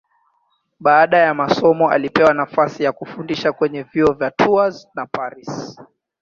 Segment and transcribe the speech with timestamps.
[0.79, 5.79] Baada ya masomo alipewa nafasi ya kufundisha kwenye vyuo vya Tours na Paris.